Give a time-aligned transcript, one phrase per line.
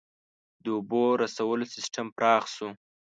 [0.63, 2.69] •د اوبو رسولو سیستم پراخ شو.